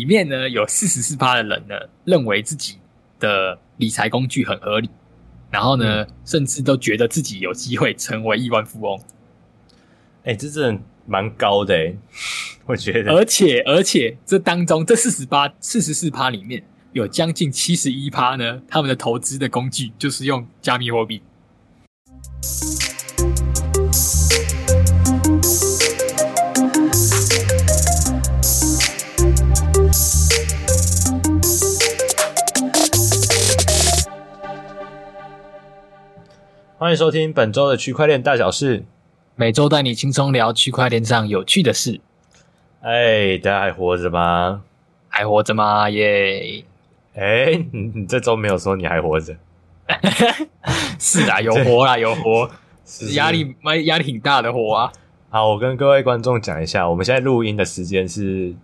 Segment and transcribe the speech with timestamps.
[0.00, 1.74] 里面呢有四十四趴的人呢
[2.06, 2.78] 认为自己
[3.18, 4.88] 的理财工具很合理，
[5.50, 8.98] 然后呢、嗯、甚至都觉得自己有机会成为亿万富翁。
[10.24, 11.94] 哎、欸，这真的蛮高的哎，
[12.64, 13.12] 我觉得。
[13.12, 16.64] 而且而且这当中这四十八四十四趴里面
[16.94, 21.20] 有将近七十一趴呢，他们的投资的工具就是用加密货币。
[36.80, 38.84] 欢迎收听本周的区块链大小事，
[39.36, 42.00] 每周带你轻松聊区块链上有趣的事。
[42.80, 44.62] 哎，大家还活着吗？
[45.06, 45.90] 还活着吗？
[45.90, 46.64] 耶！
[47.14, 49.36] 哎，你你这周没有说你还活着？
[50.98, 52.50] 是啊，有活啦，有活，
[53.12, 54.90] 压力蛮压力挺大的活啊。
[55.28, 58.54] 好，我跟各位观众讲一下，我们现在录音的时间是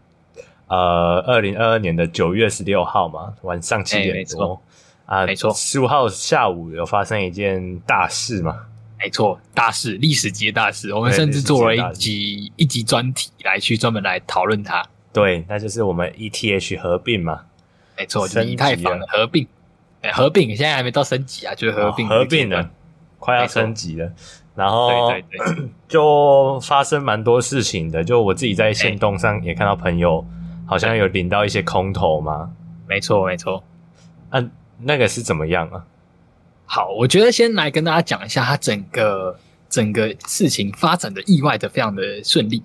[0.69, 4.63] 呃二零二二年的九月十六号嘛，晚上七点多。
[5.07, 8.67] 啊，没错，十五号下午有发生一件大事嘛？
[8.99, 10.93] 没错，大事，历史级的大事。
[10.93, 14.85] 我们甚至做了一集一集专题来去专门来讨论它。
[15.13, 17.43] 对，那就是我们 ETH 合并嘛？
[17.97, 19.47] 没错，就是以太坊的合并。
[20.03, 22.69] 哎，合并现在还没到升级啊，就是合并，合并了，
[23.19, 24.11] 快要升级了。
[24.55, 28.03] 然后，对对对， 就发生蛮多事情的。
[28.03, 30.27] 就我自己在线动上也看到朋友
[30.67, 32.51] 好像有领到一些空投嘛。
[32.89, 33.63] 没错，没错。
[34.31, 34.51] 嗯。
[34.79, 35.85] 那个是怎么样啊？
[36.69, 42.57] 好，我觉得先来跟大家讲一下，它整个整个事情发展的意外的非常的顺利，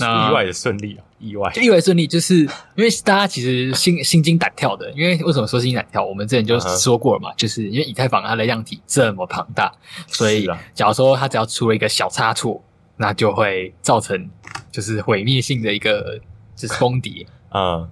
[0.00, 2.40] 意外的顺利啊，意外，意外顺利，就是
[2.74, 6.04] 因为大家其实心心惊胆跳的，因为为什么说心惊胆跳？
[6.04, 7.36] 我们之前就说过了嘛，uh huh.
[7.36, 9.72] 就是因为以太坊它的量体这么庞大，
[10.08, 12.60] 所以假如说它只要出了一个小差错，
[12.96, 14.28] 那就会造成
[14.72, 16.18] 就是毁灭性的一个
[16.56, 17.88] 就是崩跌啊，uh huh.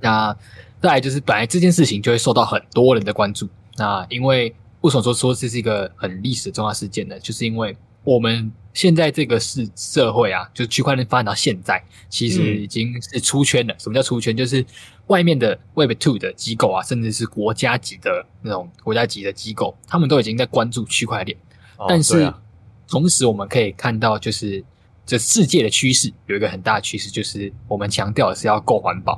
[0.00, 0.36] 那。
[0.84, 3.48] 再来就是，本来这件事情就会受到很多人的关注。
[3.78, 7.18] 那因为为什么说说这是一个很历史的重要事件呢？
[7.20, 13.72] 就是因为我们现在这个是社会啊，就是区块链发展到现在，其实已经是出圈了。
[13.72, 14.36] 嗯、什么叫出圈？
[14.36, 14.62] 就是
[15.06, 21.34] 外面的 Web Two 的机构啊，甚至是国家级的那种国家级的机构，他们都已经在关注区块链。
[21.78, 22.38] 哦、但是、啊、
[22.86, 24.62] 同时，我们可以看到，就是
[25.06, 29.14] 这世界的趋势有一个很大的趋势，就是我们强调的是要够环保。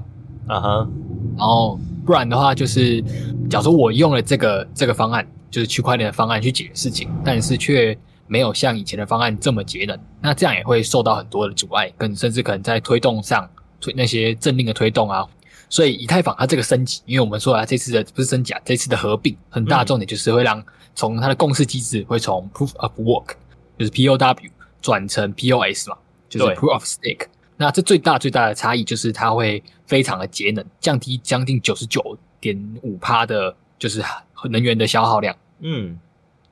[0.46, 0.68] 啊哈。
[0.68, 0.88] Uh huh.
[1.36, 3.00] 然后不然的话，就是
[3.48, 13.48] 假如说我用了这个这个方案，就是区块链的方案去解决事情，但是却没有像以前的方案这么节能，那这样也会受到很多的阻碍，跟甚至可能在推动上
[13.80, 15.26] 推那些政令的推动啊。
[15.68, 20.62] 所以以太坊它这个升级，因为我们说啊，这次的不是升级啊，这次的合并很大重点就是会让
[20.94, 23.34] 从它的共识机制会从 Proof of Work
[23.78, 25.96] 就是 POW 转成 POS 嘛，
[26.28, 27.26] 就是 Proof of Stake。
[27.56, 34.02] 那这最大最大的差异就是它会非常的节能，降低将近九十九点五趴的，就是
[34.50, 35.34] 能源的消耗量。
[35.60, 35.98] 嗯，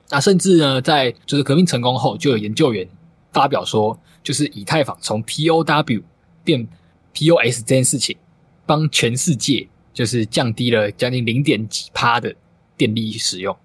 [0.09, 2.87] 那甚至呢，在就是革命成功后，就有研究员
[3.31, 6.03] 发表说，就是以太坊从 POW
[6.43, 6.67] 变
[7.13, 8.17] POS 这件事情，
[8.65, 12.33] 帮全世界就是降低了将近零点几趴的
[12.75, 13.55] 电力使用。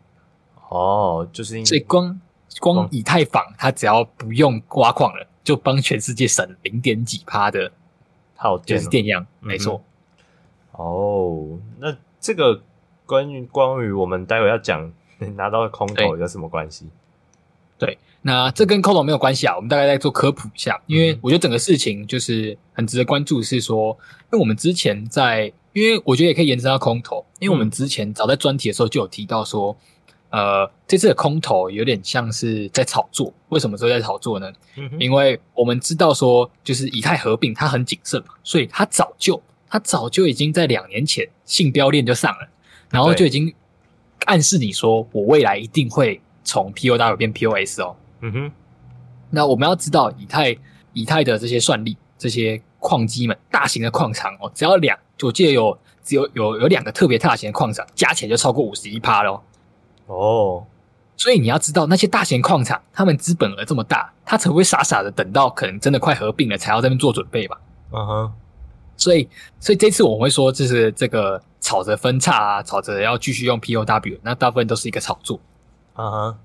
[0.69, 2.21] 哦，就是所以光
[2.61, 5.27] 光以太坊它只要不用挖矿了。
[5.43, 7.73] 就帮全世界省零点几趴的
[8.37, 9.83] 耗电，就是电量，没错。
[10.73, 12.63] 哦，那这个
[13.07, 14.93] 关于关于我们待会要讲
[15.37, 16.87] 拿到的空投有什么关系？
[17.79, 19.57] 对，那这跟空投没有关系啊。
[19.57, 29.77] 我们大概再做科普一下，因为我觉得整个事情就是很值得关注，是说，因为我们之前在，因为我觉得也可以延伸到空投，因为我们之前早在专题的时候就有提到说。
[30.31, 33.33] 呃，这次的空投有点像是在炒作。
[33.49, 34.51] 为什么说在炒作呢？
[34.99, 42.49] 因为我们知道说，就是以太合并，它很谨慎嘛，所以它早就，它早就已经在两年前信标链就上了，
[42.91, 43.53] 然后就已经
[44.27, 47.97] 暗示你说，我未来一定会从 POW 变 POS 哦。
[48.21, 48.53] 嗯哼。
[49.31, 50.57] 那我们要知道，以太
[50.93, 59.43] 以太的这些算力，这些矿机们，大型的矿场哦，只要两，我记得有只有有有两个特别大型的矿场，加起来就超过五十一趴咯。
[60.11, 60.63] 哦，oh.
[61.17, 67.61] 所以你要知道那些大型矿场，他们资本额这么大，他才会傻傻的等到可能真的快合并了，才要在那边做准备吧？
[67.93, 68.31] 嗯哼、uh，huh.
[68.97, 69.29] 所以，
[69.61, 75.39] 所以这次我们会说，就是这个吵着分叉啊，吵着要继续用 POW，那大部分都是一个炒作。
[75.95, 76.37] 嗯哼、uh，huh.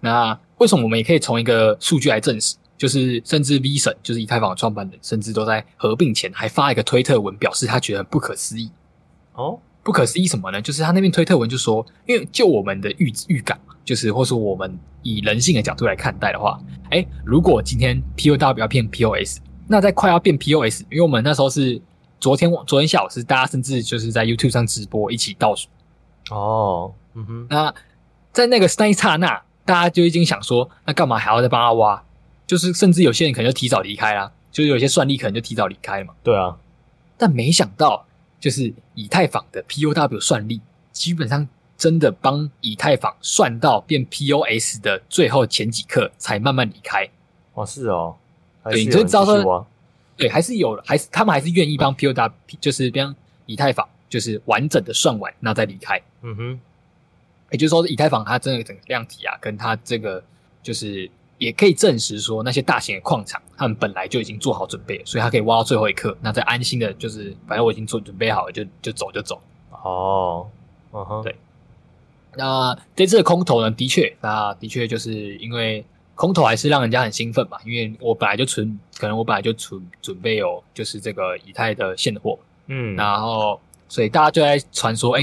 [0.00, 2.56] 那为什么我们也可以从一个数据来证实？
[2.78, 8.70] 就是甚至 V 神，就是以太坊的创办人，甚至都在合并前还发一个推特文，表示他觉得很不可思议。
[9.34, 9.44] 哦。
[9.44, 9.58] Oh?
[9.90, 10.62] 不可思议什么呢？
[10.62, 16.60] 就是他那边推特文就说，因为就我们的预预感，就是或是我们以人性的角度来看待的话，
[16.90, 21.82] 哎、欸，如果今天 POW 要变 POS，那在快要变 POS，因为我们那时候是
[22.20, 25.66] 昨天昨天下午是大家甚至就是在 YouTube 上直播一起倒数。
[26.30, 27.46] 哦，嗯哼。
[27.50, 27.74] 那
[28.32, 32.00] 在那个那一刹那，大家就已经想说，那干嘛还要再帮他挖？
[32.46, 36.14] 就是甚至有些人可能就提早离开啦，就是有些算力可能就提早离开嘛。
[36.22, 36.56] 对啊。
[37.18, 38.06] 但没想到，
[38.40, 40.60] 就是以太坊的 POW 算力，
[40.90, 41.46] 基本上
[41.76, 47.08] 真的帮以太坊算到变 POS 的最后前几刻才慢慢离开。
[47.54, 48.16] 哦，是哦。
[48.64, 49.66] 对，你就知道说，
[50.16, 53.14] 对，还是有，还是他们还是愿意帮 POW，就是帮
[53.46, 56.00] 以太坊，就是完整的算完，然后再离开。
[56.22, 56.60] 嗯哼，
[57.50, 60.22] 也就是说，以太坊它真的整个量体啊，跟它这个
[60.62, 61.10] 就是
[61.40, 69.42] 也可以证实说，那些大型的矿场，他们本来就已经做好准备了，所以他可以挖到最后一刻，那再安心的，就是反正我已经做准备好了，就就走就走。
[69.72, 70.46] 哦，
[70.92, 71.34] 嗯哼，对。
[72.36, 75.84] 那这次的空投呢，的确，那的确就是因为。
[76.16, 83.58] 空投还是让人家很兴奋嘛，因为我本来就存，可能我本来就存准备有就是这个以太的现货，嗯，然后
[83.88, 85.22] 所以大家就在传说，哎，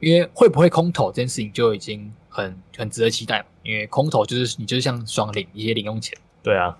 [0.00, 6.74] 因为会不会空投这件事情就已经很很值得期待嘛，因为空投就是你就是像双领一些零用钱，对啊，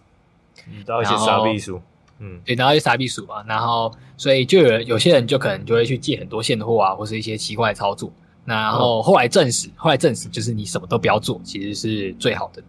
[0.66, 1.82] 你到一些傻币数，
[2.18, 8.10] 嗯，对，拿一些傻币数嘛，然后所以就有有些人就可能就会去借很多现货啊，或是一些奇怪的操作，
[8.46, 12.62] 那然后后来证实，后来证实就是你什么都不要做，其实是最好的。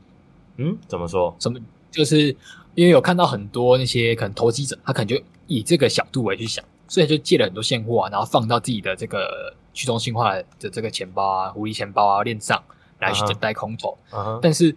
[0.58, 1.34] 嗯，怎么说？
[1.40, 1.58] 什么？
[1.90, 2.36] 就是
[2.76, 5.18] 因为有看到很多那些可能投机者，他可能就
[5.48, 12.62] 以这个角度为去想，所以就借了很多现货啊，然后放到自己的这个去中心化的这个钱包啊、狐狸钱包啊链上
[13.00, 13.98] 来去等待空投。
[14.12, 14.40] Uh -huh.
[14.42, 14.76] 但是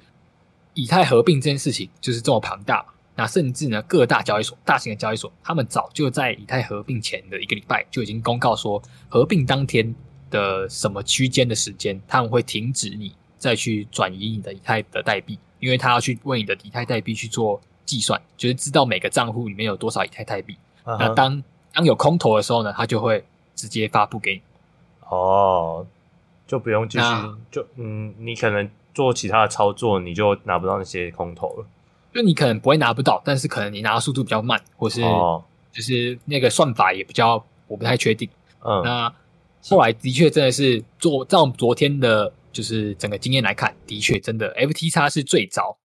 [0.74, 2.84] 以太合并这件事情就是这么庞大，
[3.14, 9.94] 那甚至呢各大交易所、大型的交易所，他们早就在以太合并前的一个礼拜就已经公告说，合并当天
[10.30, 15.38] 的什么区间的时间，他们会停止你再去转移你的以太的代币。
[15.60, 20.56] 因为他要去为你的以太代币去做计算，就是知道每个账户里面有多少以太代币。
[20.84, 20.98] Uh -huh.
[20.98, 24.42] 那当当有空投的时候呢，他就会直接发布给你。
[25.08, 25.86] 哦，
[26.52, 27.04] 就不用继续，
[27.50, 31.66] 就嗯，你可能做其他的操作，你就拿不到那些空投了。
[32.12, 35.00] 就你可能不会拿不到，但是可能你拿的速度比较慢，或是
[35.72, 38.28] 就是那个算法也比较，我不太确定。
[38.60, 39.14] 嗯、uh 那
[39.62, 42.32] 后来的确真的是做，照昨天的。
[42.52, 45.78] 就是整个经验来看，的确真的，FTX 是最早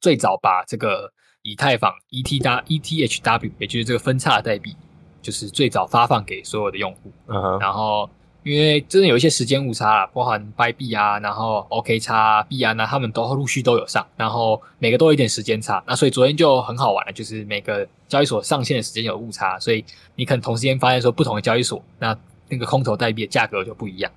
[0.00, 1.12] 最早把这个
[1.42, 4.74] 以太坊 ETW ETHW，也就是这个分叉代币，
[5.20, 7.12] 就是最早发放给所有的用户。
[7.26, 7.58] 嗯哼。
[7.58, 8.08] 然后
[8.46, 15.82] 因为真的有一些时间误差啦，包含 Bybit 啊，然后 OKX 啊、币啊，那，他们都陆续都有上，然后每个都有一点时间差。
[15.84, 19.84] 那所以昨天就很好玩了，就是每个交易所上线的时间有误差，所以
[20.14, 22.16] 你可能同时间发现说不同的交易所，那
[22.48, 24.12] 那个空投代币的价格就不一样。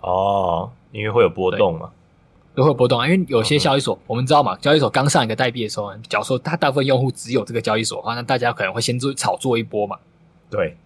[0.00, 0.70] 哦。
[0.92, 1.90] 因为会有波动嘛，
[2.54, 3.08] 都会有波动啊。
[3.08, 9.96] 因为有些交易所，嗯、我们知道嘛，交易所刚上一个代币的时候，假如说它大部分用户只有这个交易所的话，那大家可能会先做炒作一波嘛。
[10.50, 10.76] 对，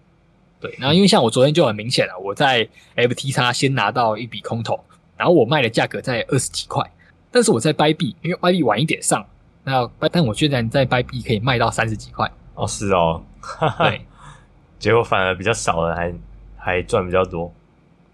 [0.59, 0.75] 对。
[0.79, 4.79] 然后因为像我昨天就很明显了，我在 FTX 先拿到一笔空头，
[5.15, 6.83] 然后我卖的价格在二十几块，
[7.31, 9.25] 但是我在 Bybit，因为 Bybit 晚一点上，
[9.63, 12.31] 那但我居然在 Bybit 可以卖到三十几块。
[12.55, 13.23] 哦，是哦，
[13.79, 14.01] 对。
[14.79, 16.13] 结果反而比较少的还
[16.55, 17.51] 还赚比较多。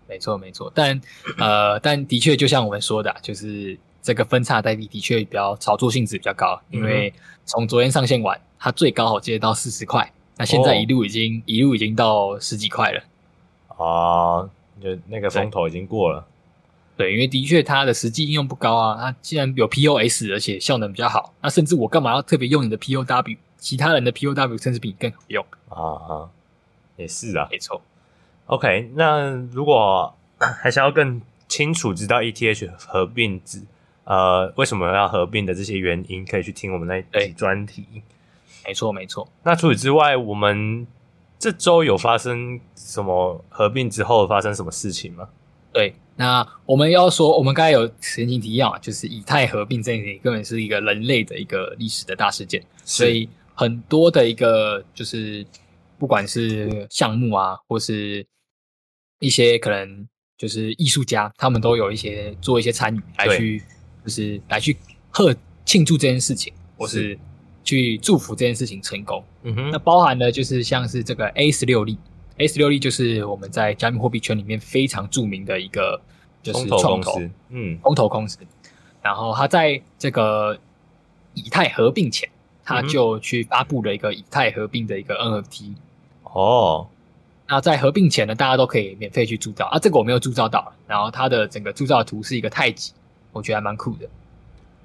[0.08, 1.02] 没错，没错，但
[1.38, 7.14] 呃，但的确，就像我们说的，啊，就是这个分叉代币的确比较炒作性质比较高，嗯，因为
[7.46, 13.04] 从昨天上线完，它最高好接到四十块，那现在一路已经，哦，一路已经到十几块了。
[13.78, 14.50] 啊，
[14.82, 16.26] 就那个风头已经过了。
[16.98, 23.38] 对，对因为的确它的实际应用不高啊，它既然有 POS，而且效能比较好，那甚至我干嘛要特别用你的 POW？
[23.58, 26.30] 其他人的 POW 甚至比你更好用啊啊，
[26.98, 27.82] 也是啊，没错。
[28.48, 30.14] OK，那如果
[30.62, 33.62] 还想要更清楚知道 ETH 合并之
[34.04, 37.86] 呃为什么要合并的这些原因，可以去听我们那集专题。
[38.66, 39.28] 没错，没错。
[39.44, 40.88] 那除此之外，我们
[41.38, 45.28] 这周有发生什么合并之后发生什么事情吗？
[45.74, 55.46] 对，那我们要说，我们刚才有前情提要啊，就是以太合并这件事情根本是一个人类的一个历史的大事件，所以很多的一个就是
[55.98, 58.26] 不管是项目啊，或是
[59.20, 63.64] 一些可能就是艺术家，他们都有一些做一些参与来去，
[64.06, 64.78] 就是来去
[65.10, 67.18] 贺庆祝这件事情，或是
[67.64, 69.24] 去祝福这件事情成功。
[69.44, 71.98] 嗯哼，那包含呢就是像是这个 A 十六力
[72.38, 76.00] ，A 十六力就是我们在加密货币圈里面非常著名的一个
[76.42, 78.40] 就是创投，嗯，空投公司。
[79.02, 80.58] 然后他在这个
[81.34, 82.30] 以太合并前，
[82.64, 85.74] 他就去发布了一个以太合并的一个 NFT。
[86.24, 86.88] 哦。
[87.46, 90.74] 那在合并前呢，大家都可以免费去铸造啊，这个我没有铸造到。
[90.88, 92.94] 然后它的整个铸造图是一个太极，
[93.34, 94.08] 我觉得还蛮酷的。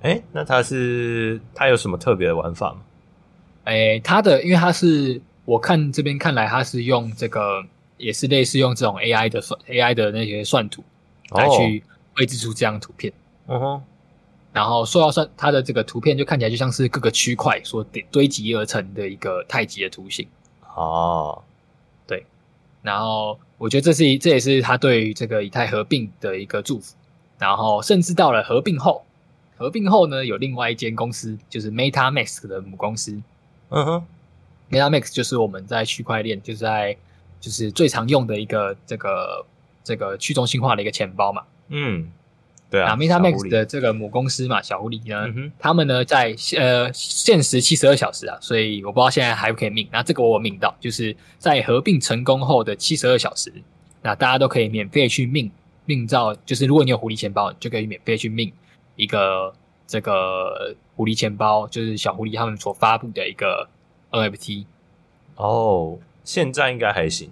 [0.03, 2.81] 哎，那它是它有什么特别的玩法吗？
[3.65, 7.63] 哎，它的因为它是我看这边看来，它是用这个，
[7.97, 10.85] 也是类似用这种 AI 的算 AI 的那些算图
[11.31, 11.83] 来去
[12.17, 13.13] 绘制出这样图片。
[13.49, 13.83] 嗯哼。
[14.51, 20.27] 然后说到算它的这个图片，就看起来就像是各个区块所堆堆积而成的一个太极的图形。
[20.75, 21.43] 哦，
[22.07, 22.25] 对。
[22.83, 26.95] 然后我觉得这是这也是他对于这个以太合并的一个祝福。
[27.39, 29.05] 然后甚至到了合并后，
[29.59, 33.21] 合并后呢，有另外一间公司，就是 MetaMask 的母公司。
[33.69, 34.07] 嗯哼
[34.71, 36.97] ，MetaMask 就是我们在区块链就是在
[37.41, 39.45] 就是最常用的一个这个
[39.85, 41.43] 这个去中心化的一个钱包嘛。
[41.69, 42.11] 嗯。
[42.71, 49.89] 对啊，MetaMask 的这个母公司嘛，小狐狸呢，嗯、他们呢在呃限时七十二小时啊，所以我不知道现在还不可以 mint。
[49.91, 53.51] 那这个我有 mint 到，就是在合并成功后的七十二小时，
[54.03, 55.51] 那大家都可以免费去 mint
[55.87, 58.53] mint 到，就是如果你有狐狸钱包，你就可以免费去 mint
[58.99, 59.55] 一个
[59.87, 63.69] 这个狐狸钱包，就是小狐狸他们所发布的一个
[64.11, 64.67] NFT。
[65.37, 67.31] 哦，现在应该还行。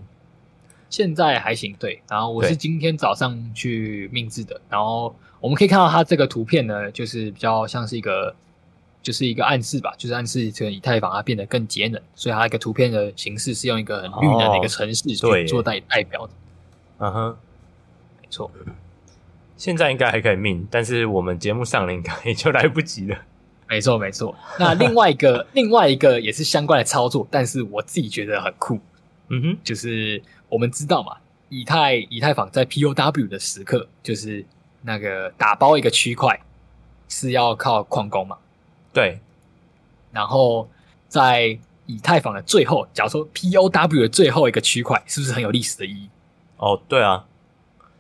[0.89, 2.01] 现在还行，对。
[2.09, 8.33] 然后我是今天早上去命制的，然后我们可以看到它这个图片呢，就是比较像是一个，
[9.03, 16.33] 就是一个暗示吧，就是暗示这个以太坊它变得更节能，所以它一个图片的形式是用一个很绿能的一个城市去做代代表的。
[16.99, 17.37] 嗯哼，
[18.23, 18.49] 没错。
[19.57, 23.17] 现在应该还可以命，但是我们节目上了应该也就来不及了。
[23.69, 24.35] 没错，没错。
[24.59, 28.79] 那另外一个， 另外一个也是相关的操作，但是我自己觉得很酷。
[29.29, 30.23] 嗯哼，就是。
[30.49, 31.17] 我们知道嘛，
[31.49, 34.47] 以太以太坊在 POW 的时刻，就是
[34.83, 36.41] 那个打包一个区块
[37.09, 38.39] 是要靠矿工嘛？
[38.93, 39.19] 对。
[40.13, 40.71] 然后
[41.09, 46.09] 在以太坊的最后，假如说 POW 的最后一个区块，是不是很有历史的意义？
[46.59, 47.27] 哦，对啊，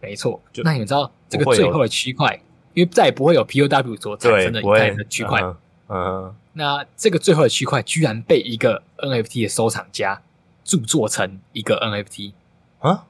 [0.06, 0.40] 没错。
[0.64, 2.40] 那你们知道这个最后的区块，
[2.74, 5.42] 因为再也不会有 POW 所产生的以太的区块。
[5.42, 5.56] 嗯，
[5.88, 6.34] 嗯。
[6.52, 10.22] 那这个最后的区块居然被一个 NFT 的收藏家。
[10.66, 12.32] 著作成一个 NFT
[12.80, 13.04] 啊？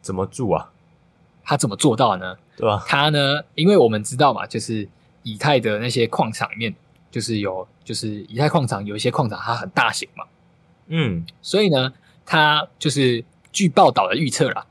[0.00, 0.70] 怎么著啊？
[1.44, 2.38] 他怎么做到呢？
[2.56, 2.82] 对吧？
[2.88, 3.42] 他呢？
[3.54, 4.88] 因为我们知道嘛，就是
[5.24, 6.74] 以太的那些矿场里面，
[7.10, 10.24] 就是有，就是以太矿场有一些矿场它很大型嘛。
[10.86, 11.92] 嗯，所以呢，
[12.24, 14.64] 他就是据报道的预测啦，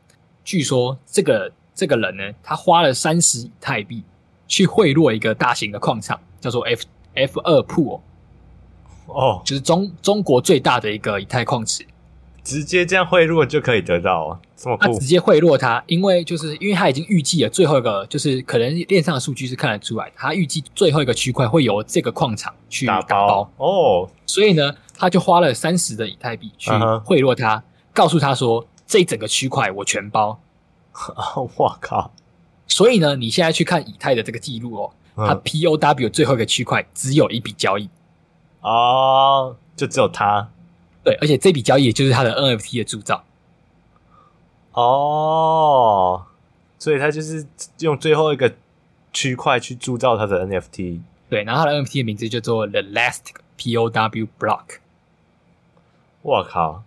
[0.44, 4.04] 据说这个这个人呢，他花了三十以太币
[4.48, 6.84] 去贿赂一个大型的矿场，叫做 F
[7.16, 8.02] F 二 Pool。
[9.06, 11.86] 哦，就是中中国最大的一个以太矿池，
[12.42, 14.40] 直接这样贿赂就可以得到啊？
[14.56, 14.84] 这么酷？
[14.86, 26.72] 他直接贿赂他，因为就是因为他已经预计了最后一个，就是可能链上的数据是看得出来，他预计最后一个区块会由这个矿场去打包，打包哦，所以呢，他就花了三十的以太币去
[27.04, 27.64] 贿赂他，uh -huh.
[27.94, 30.40] 告诉他说这一整个区块我全包。
[31.58, 32.12] 我靠！
[32.68, 37.90] 所以呢，你现在去看以太的这个记录哦，它 POW 最后一个区块只有一笔交易。
[38.62, 40.48] 哦，就只有它，
[41.04, 43.24] 对，而且这笔交易就是它的 NFT 的铸造。
[44.74, 46.28] 哦，
[46.78, 47.48] 所以它就是
[47.80, 48.54] 用最后一个
[49.12, 51.02] 区块去铸造它的 NFT。
[51.32, 54.78] 对，然后它的 NFT 的名字叫做 The Last POW Block。
[56.22, 56.84] 我靠！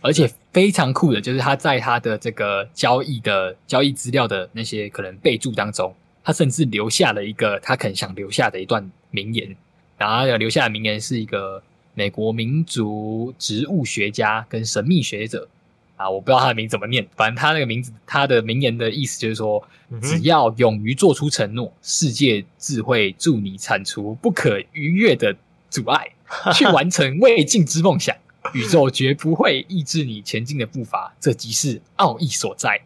[0.00, 9.54] 而且非常酷的，就是他在他的这个交易的交易资料的那些可能备注当中，他甚至留下了一个他可能想留下的一段名言。
[9.96, 11.62] 然后要留下的名言是一个
[11.94, 15.48] 美国民族植物学家跟神秘学者
[15.96, 19.62] 啊，我不知道他的名字怎么念，反正他那个名字，他的名言的意思就是说，
[20.02, 25.34] 只要勇于做出承诺，世界自会助你铲除不可逾越的
[25.70, 26.08] 阻碍，
[26.52, 28.16] 去完成未尽之梦想，
[28.52, 32.82] 宇宙绝不会抑制你前进的步伐，这即是奥义所在。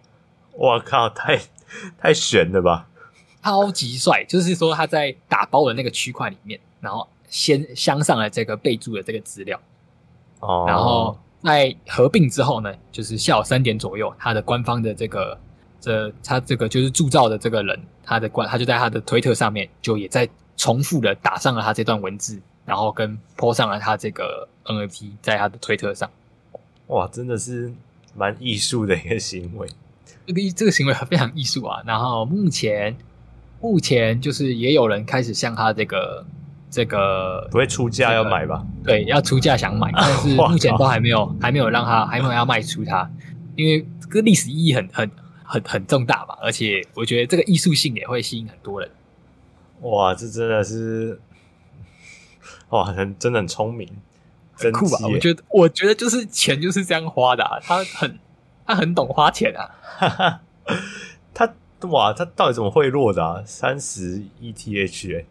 [0.52, 1.40] 我靠，太
[2.00, 2.88] 太悬了吧！
[3.42, 6.60] 超级帅，就是说他在打包的那个区块里面。
[6.80, 9.60] 然后先镶上了这个备注的这个资料，
[10.38, 15.36] 哦，然后在合并之后呢，就是下午三点左右，他的官方的这个
[15.80, 26.08] 这他这个就是铸造的这个人，他的官他就在他的推特上面就也在重复的打上了他这段文字，然后跟 po 上了他这个 NFT 在他的推特上。
[26.88, 27.72] 哇，真的是
[28.14, 29.66] 蛮艺术的一个行为，
[30.26, 31.82] 这个这个行为非常艺术啊。
[31.86, 32.94] 然后目前
[33.60, 36.24] 目前就是也有人开始向他这个。
[36.70, 38.62] 这个不会出价要买吧？
[38.84, 43.10] 对，要出价想买， 但是目前都还没有，还没有让他，还没有要卖出它，
[43.56, 45.10] 因为这个历史意义很、很、
[45.42, 46.36] 很、很重大吧。
[46.42, 48.90] 而且我觉得这个艺术性也会吸引很多人。
[49.80, 51.18] 哇，这真的是
[52.70, 53.88] 哇，很真的很聪明，
[54.54, 54.98] 很酷吧？
[55.02, 58.18] 我觉得，我觉得就是钱就是这样花的啊，他很
[58.66, 59.74] 他很懂花钱啊。
[59.98, 60.40] 哈哈，
[61.32, 61.54] 他
[61.88, 63.42] 哇，他到底怎么贿赂的啊？
[63.46, 65.26] 三十 ETH 哎欸。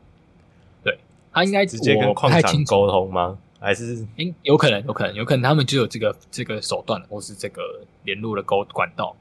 [1.33, 3.37] 他应该直接跟矿场沟通吗？
[3.59, 7.61] 还是应，有可能，有可能，有可能他们就有这个这个手段，或是这个
[8.03, 9.15] 联络的沟管道，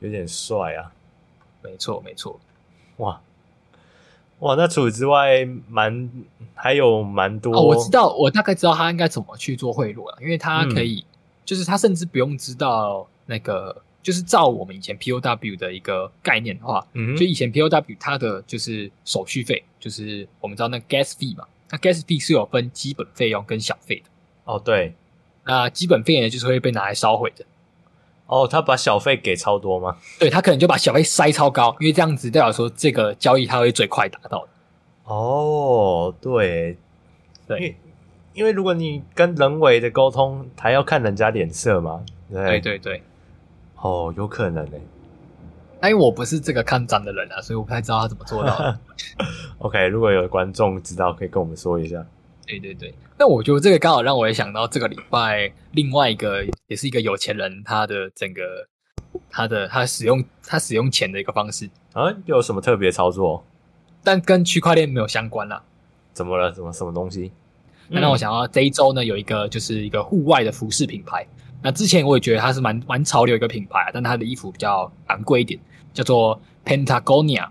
[0.00, 0.92] 有点帅啊。
[1.62, 2.38] 没错，没错。
[2.98, 3.18] 哇
[4.40, 6.10] 哇，那除此之外，蛮
[6.54, 7.62] 还有蛮多、哦。
[7.62, 21.44] 我知道，我大概知道他应该怎么去做贿赂了，因为他可以，嗯、就是他甚至不用知道那个，就是照我们以前 POW 的一个概念的话，嗯，就以前 POW 它的就是手续费，就是我们知道那 gas fee 嘛。
[21.70, 24.04] 那 gas fee 是有分基本费用跟小费的
[24.44, 24.94] 哦，对，
[25.44, 27.44] 那基本费呢就是会被拿来烧毁的。
[28.30, 29.96] 哦，他把小费给超多吗？
[30.20, 34.48] 对，他可能就把小费塞超高，因为这样子代表说这个交易他会最快达到的。
[35.12, 36.78] 哦，对，
[37.48, 37.76] 对，因为
[38.34, 42.04] 因为如果你跟人为的沟通，还要看人家脸色嘛。
[42.30, 43.02] 对对对对，
[43.80, 44.80] 哦，有可能诶。
[45.82, 48.78] 因为我不是这个看涨的人啊，所以我不太知道他怎么做到的。
[49.58, 52.06] OK，如果有观众知道，可以跟我们说一下。
[52.58, 58.42] 对对对，那我觉得这个刚好让我也想到这个礼拜另外一个也是一个有钱人，他的整个
[59.30, 63.44] 他的他使用他使用钱的一个方式啊，有什么特别操作？
[64.02, 65.62] 但跟区块链没有相关啦。
[66.12, 66.52] 怎么了？
[66.54, 67.30] 什么什么东西？
[67.88, 71.26] 那让我想到这一周呢，有一个就是一个户外的服饰品牌。
[71.62, 75.60] 那之前我也觉得它是蛮蛮潮流一个品牌，但它的衣服比较昂贵一点。
[75.92, 77.48] 叫做 Patagonia，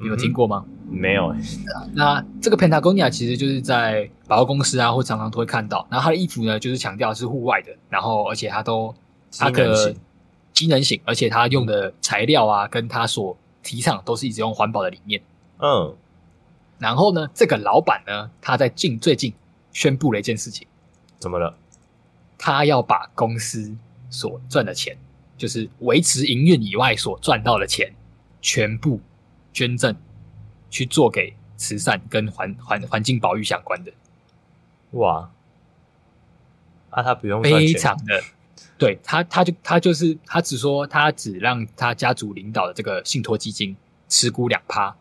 [0.00, 0.64] 你有听过吗？
[0.90, 1.34] 嗯、没有。
[1.92, 5.86] 那这个 Patagonia 其实就是在百货公司啊，或常常都会看到。
[5.90, 8.94] 然后它的衣服呢，就是强调是户外的，然后而且它都
[9.36, 9.94] 它的
[10.52, 15.20] 机能型，而且它用的材料啊，跟它所提倡都是一直用环保的理念。
[15.58, 15.94] 嗯。
[16.78, 19.32] 然后呢，这个老板呢，他在近最近
[19.72, 20.66] 宣布了一件事情。
[21.18, 21.54] 怎么了？
[22.38, 23.76] 他要把公司
[24.10, 24.96] 所赚的钱。
[25.36, 27.94] 就是维持营运以外所赚到的钱，
[28.42, 29.00] 全部
[29.58, 29.96] 捐赠
[30.70, 33.90] 去做给慈善跟环环环境保育相关的。
[34.92, 35.28] 哇！
[36.90, 38.22] 啊，他不用非常的，
[38.78, 43.76] 对他，他就他就是他只说他只让他家族领导的这个信托基金
[44.08, 44.96] 持股两趴，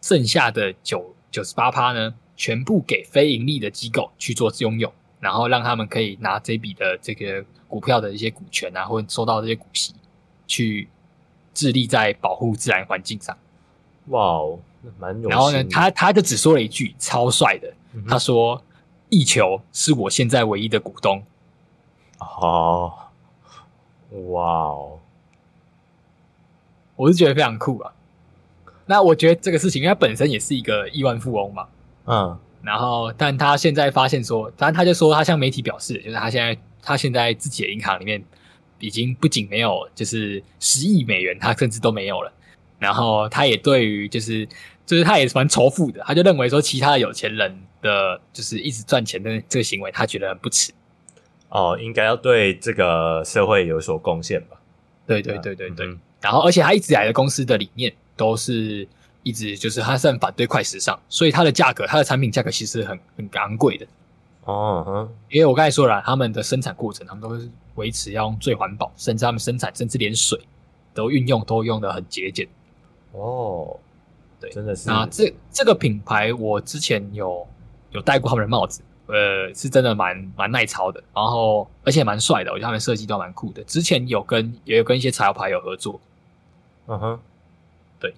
[0.00, 7.44] 剩下的九九十八趴呢，全部给非盈利的机构去做拥有，然后让他们可以拿这笔的这个。
[7.70, 9.94] 股票的一些股权啊，或者收到这些股息，
[10.48, 10.88] 去
[11.54, 13.38] 致力在保护自然环境上。
[14.10, 14.58] 哇哦，
[15.00, 15.28] 蛮有。
[15.28, 18.62] 然后呢，他他就只说了一句超帅的，嗯、他说
[19.10, 21.20] ：“地球是我现在唯一的股东。”
[22.18, 22.92] 哦，
[24.28, 24.98] 哇哦，
[26.94, 27.92] 我是觉得非常酷啊。
[28.86, 31.66] 那我觉得这个事情，因为他本身也是一个亿万富翁嘛，
[32.04, 36.56] 嗯，然后但他现在发现说，反正他就说他向媒体表示，就是他现在。
[36.82, 38.24] 他现在自己的银行里面
[38.78, 42.32] 已经不仅没有，就是十亿美元，他甚至都没有了。
[42.80, 44.44] 然后他也对于就是
[44.84, 50.72] 就是他也是蛮仇富的，他就认为说其他的有钱人的就是一直赚钱的这个行为，他觉得很不耻。
[51.50, 54.56] 哦，应该要对这个社会有所贡献吧？
[55.06, 55.86] 对对对对对。
[55.86, 58.86] 嗯、然后而且他一直以来的公司的理念都是
[59.22, 63.86] 一直就是他是很反对快时尚，所以它的价格，它的产品价格其实很很昂贵的。
[64.44, 70.40] 哦，嗯，因为我刚才说了，他们的生产过程，他们都是维持要用最环保，甚至他们生产，甚至连水
[70.94, 72.48] 都运用都用的很节俭。
[73.12, 73.76] 哦，
[74.40, 74.88] 对，真的是。
[74.88, 77.46] 那这这个品牌，我之前有
[77.90, 83.62] 有戴过他们的帽子，呃，是真的蛮蛮耐操的，然后而且蛮帅的，我觉得他们设计都蛮酷的。
[83.64, 86.00] 之前有跟也有跟一些潮牌有合作，
[86.86, 87.20] 嗯哼，
[87.98, 88.14] 对。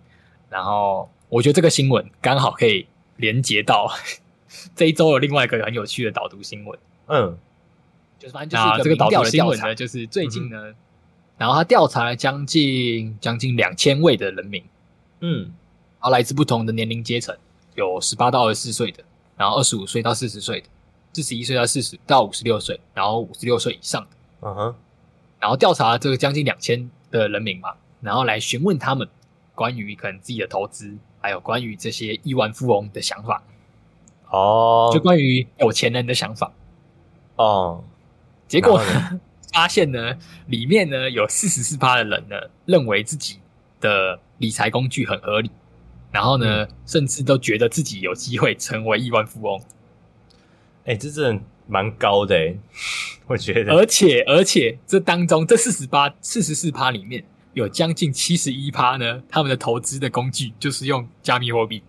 [0.49, 3.91] 然后我觉得这个新闻刚好可以连接到。
[4.77, 7.39] 这一周有另外一个很有趣的导读新闻，嗯，
[8.19, 10.75] 就是反正就是一个导调的新闻呢，就是最近呢，嗯、
[11.39, 14.63] 然后他调查了将近将近两千位的人民，
[15.23, 17.35] 嗯，然后来自不同的年龄阶层，
[17.75, 19.03] 有十八到二十四岁的，
[19.37, 20.69] 然后二十五岁到四十岁的，
[21.15, 24.09] 四十一岁到四十到五十六岁，然后五十六岁以上的，
[24.43, 24.75] 嗯哼，
[25.41, 29.09] 然后调查了这个将近两千的人民嘛，然后来询问他们
[29.55, 33.43] 关于可能自己的投资，还有关于这些亿万富翁的想法。
[34.31, 36.51] 哦，就关于有钱人的想法，
[37.37, 37.85] 哦，
[38.49, 39.21] 结果呢，
[39.53, 43.39] 发现呢，里面呢有四十四趴的人呢认为自己
[43.79, 45.51] 的理财工具很合理，
[46.11, 49.59] 然后呢，嗯、甚至都觉得自己有机会成为亿万富翁。
[50.85, 52.57] 哎、欸，这真的蛮高的哎，
[53.29, 53.73] 我觉得。
[53.73, 57.25] 而且而且这当中这四十八四十四趴里面
[57.55, 61.85] 有将近七十一趴呢，他们的投资的工具就是用加密货币。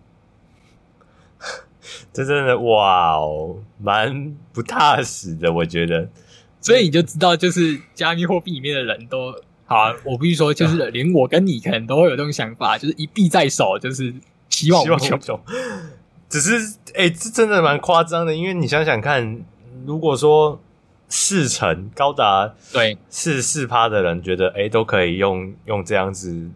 [2.14, 6.08] 这真的哇哦，蛮不踏实的，我觉得。
[6.60, 9.34] 所以你就知道，就是加密货币里面的人都
[9.66, 9.94] 好啊。
[10.04, 14.12] 我必须说，就是连我跟你可能都会有这种想法，就是一臂在手，就是
[14.48, 15.40] 希望无穷。
[16.28, 19.40] 只是哎、欸，这真的蛮夸张的，因为你想想看，
[19.86, 20.60] 如果说
[21.08, 26.48] 四成高达对四四趴的人觉得哎、欸、都可以用用这样子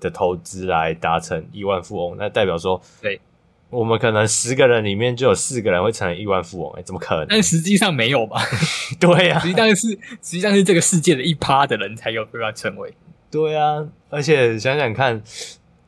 [0.00, 3.20] 的投资来达成亿万富翁，那代表说对。
[3.70, 7.26] 我们可能十个人里面就有四个人会成为亿万富翁，哎，怎么可能？
[7.28, 8.40] 但实际上没有吧？
[9.00, 12.94] 对呀、啊，实际上是实际上是这个世界的一趴的人才有办法成为。
[13.30, 15.20] 对啊，而且想想看，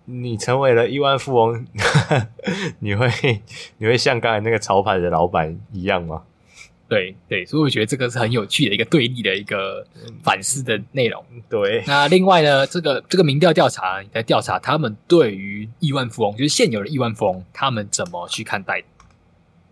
[0.06, 1.64] 你成为了亿万富翁，
[2.80, 3.08] 你会
[3.78, 6.22] 你会像刚才那个潮牌的老板一样吗？
[6.88, 9.84] 对对，所以我觉得这个是很有趣的一个对立的一个
[10.22, 11.24] 反思的内容。
[11.48, 18.84] 对，那另外呢，这个这个民调调查你在调查他们对于亿万富翁，就是现有的亿万富翁，他们怎么去看待？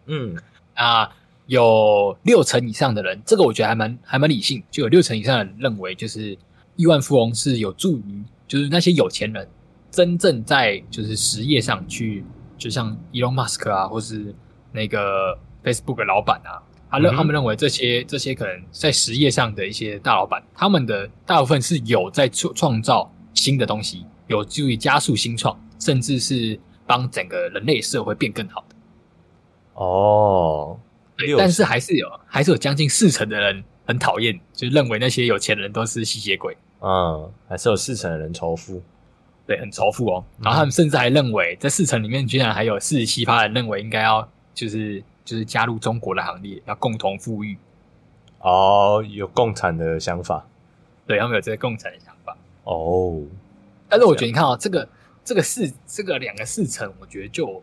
[0.06, 0.36] 嗯，
[0.74, 1.08] 啊，
[1.46, 6.36] 有六成以上的人，这个我觉得还蛮还蛮理性，就有六成以上的人认为，就是
[6.74, 9.48] 亿万富翁是有助于，就是那些有钱人
[9.88, 12.24] 真正在就是实业上去，
[12.58, 14.34] 就像 Elon Musk 啊，或是
[14.72, 16.58] 那个 Facebook 的老板啊。
[16.94, 28.76] 他认他们认为这些这些可能在实业上的一些大老板，他们的大部分是有在创创造新的东西，有助于加速新创，甚至是帮整个人类社会变更好的。
[29.74, 30.78] 哦，
[31.36, 36.56] 但是还是有还是有将近四成的人很讨厌，就认为那些有钱人都是吸血鬼。
[36.80, 38.80] 嗯，还是有四成的人仇富，
[39.46, 40.24] 对，很仇富哦。
[40.40, 45.02] 然后他们甚至还认为，在四成里面居然还有四十七趴人认为应该要就是。
[45.24, 47.56] 就是加入中国的行列，要共同富裕。
[48.40, 50.46] 哦，有共产的想法，
[51.06, 52.36] 对，他们有这个共产的想法。
[52.64, 53.22] 哦，
[53.88, 54.86] 但是我觉得你看啊、哦，这个
[55.24, 57.62] 这个四这个两个四成，我觉得就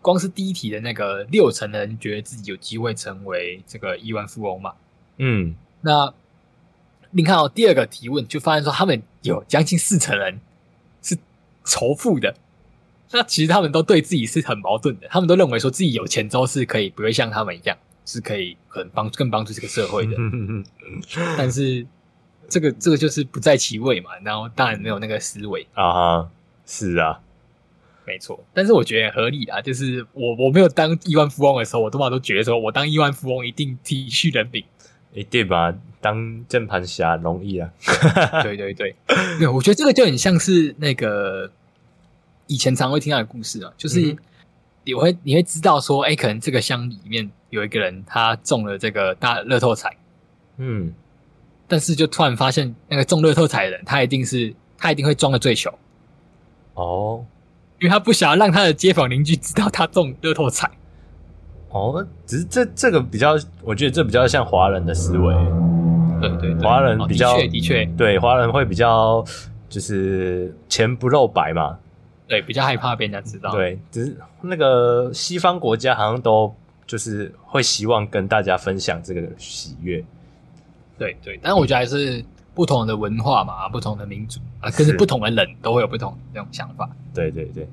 [0.00, 4.72] 光是第一题的那个六成的人觉得自己有机会成为这个亿万富翁嘛。
[5.18, 6.14] 嗯，那
[7.10, 10.40] 你看哦，第二个提问就发现说，他们有将近四成人
[11.02, 11.18] 是
[11.64, 12.34] 仇富的。
[13.10, 20.16] 那其实他们都对自己是很矛盾的，他们都认为说自己有钱之后是可以不会像他们一样，是可以很帮更帮助这个社会的。
[21.38, 21.86] 但是
[22.48, 26.28] 这个这个就是不在其位嘛，然后当然没有那个思维啊，
[26.66, 27.20] 是啊，
[28.04, 28.44] 没错。
[28.52, 34.64] 但是我觉得合理啊，就是我我没有当亿万富翁的时候，我多少都觉得说我当亿万富翁一定体恤人民，
[35.12, 35.72] 一定吧？
[36.00, 37.70] 当键盘侠容易啊。
[38.42, 38.96] 对对对，
[39.38, 41.52] 对，我觉得这个就很像是那个。
[42.46, 44.16] 以前常会听到的故事啊，就是
[44.84, 49.96] 你会你会知道说，哎，可能这个乡里面有一个人他中了这个大乐透彩，
[50.58, 50.92] 嗯，
[51.66, 55.72] 但是就突然发现那个中乐透彩的人，他一定是他一定会装的最穷，
[56.74, 57.24] 哦，
[57.80, 60.70] 因为他不想要让他的街坊邻居知道他中乐透彩，
[61.70, 65.34] 哦，只是这这个比较，我觉得这比较像华人的思维，
[66.20, 69.24] 对对，华人比较的确的确，对华人会比较
[69.70, 71.78] 就是钱不露白嘛。
[72.26, 73.50] 对，比较害怕被人家知道。
[73.52, 76.54] 对，只是那个西方国家好像都
[76.86, 80.02] 就是会希望跟大家分享这个喜悦。
[80.98, 86.88] 对对，但是我觉得还是不同的文化嘛，不同的民族啊，可是不同的人都会有不同的这种想法。
[87.12, 87.68] 对对对。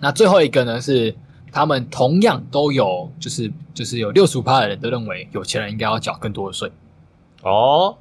[0.00, 1.14] 那最后一个呢，是
[1.52, 6.70] 他们同样都有，就是就是有六十五趴的人都认为有钱人应该要缴更多的税。
[7.42, 7.96] 哦，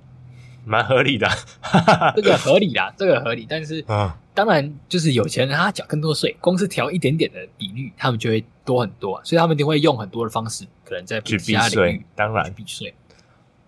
[0.65, 1.28] 蛮合理的。
[2.15, 4.12] 这个合理啦，这个合理，但是嗯。
[4.36, 9.21] 当然，就是有钱人他缴更多税，公司调一点点的比率，他们就会多很多啊。
[9.23, 12.91] 所以他们一定会用很多的方式，可能在其他领域，当然避税。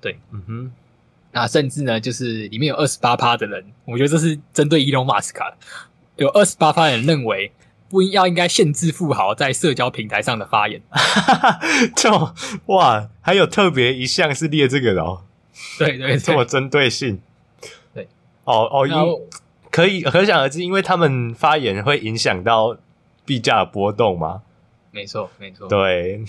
[0.02, 0.72] 对，嗯哼。
[1.32, 5.44] 那甚至呢，就是里面有二十八趴的人，我觉得这是针对伊隆马斯克，
[6.16, 7.52] 有二十八趴的人认为
[7.90, 10.82] 不应要应该限制富豪在社交平台上的发言。
[11.96, 12.34] 就
[12.74, 15.25] 哇，还有特别一项是列这个的哦。
[15.80, 17.22] 对 对，对，这么针对性。
[17.94, 18.08] 对，
[18.44, 18.96] 哦哦，因
[19.72, 22.78] 可以可想而知，因为他们发言会影响到
[23.26, 24.44] 币价的波动嘛。
[24.92, 26.24] 没错，没错，对，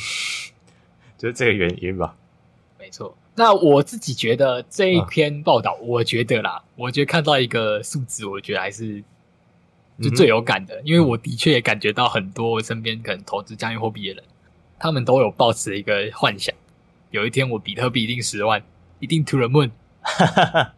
[1.17, 2.17] 就是这个原因吧。
[2.79, 3.17] 没错。
[3.37, 9.05] 那我自己觉得这一篇报道，我觉得啦，啊、我觉得看到一个数字，我觉得还是
[10.01, 14.25] 就最有感的，嗯、因为我的确也感觉到很多我身边可能投资加密货币的人，
[14.79, 16.55] 他们都有抱持一个幻想，
[17.11, 18.62] 有一天我比特币一定十万，
[19.01, 19.71] 一定 to the moon。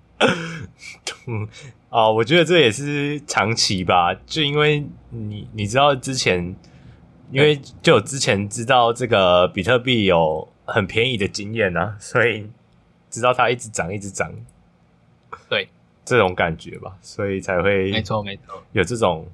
[1.90, 6.54] 哦，我觉得这也是长期吧，就因为你你知道之前，
[7.30, 12.50] 因为就有之前知道这个比特币有很便宜的经验啊，所以
[13.10, 14.32] 知道它一直涨一直涨，
[15.48, 15.68] 对
[16.04, 19.26] 这种感觉吧，所以才会没错没错有这种